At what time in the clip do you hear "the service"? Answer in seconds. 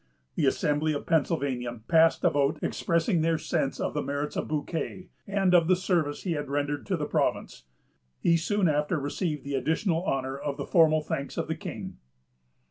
5.67-6.23